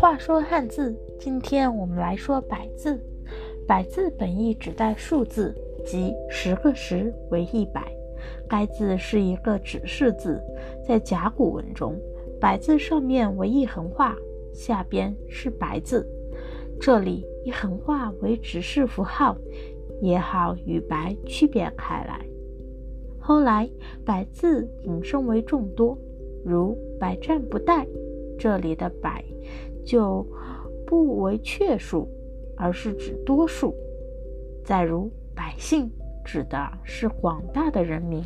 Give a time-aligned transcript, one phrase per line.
[0.00, 3.00] 话说汉字，今天我们来说百字。
[3.66, 7.82] 百字本意指代数字，即十个十为一百。
[8.48, 10.40] 该字是一个指示字，
[10.86, 11.94] 在甲骨文中，
[12.40, 14.16] 百字上面为一横画，
[14.52, 16.08] 下边是白字。
[16.80, 19.36] 这里一横画为指示符号，
[20.00, 22.27] 也好与白区别开来。
[23.28, 23.68] 后来
[24.06, 25.98] 百字引申为众多
[26.42, 27.86] 如百战不殆
[28.38, 29.22] 这里的百
[29.84, 30.26] 就
[30.86, 32.08] 不为确数
[32.56, 33.74] 而是指多数。
[34.64, 35.90] 再如百姓
[36.24, 38.24] 指的是广大的人民。